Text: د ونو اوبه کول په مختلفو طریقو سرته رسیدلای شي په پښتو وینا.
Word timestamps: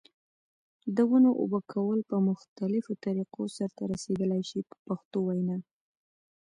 د 0.95 0.97
ونو 1.09 1.31
اوبه 1.41 1.59
کول 1.71 1.99
په 2.09 2.17
مختلفو 2.29 2.91
طریقو 3.05 3.41
سرته 3.57 3.83
رسیدلای 3.93 4.41
شي 4.49 4.59
په 4.69 4.75
پښتو 4.87 5.17
وینا. 5.27 5.57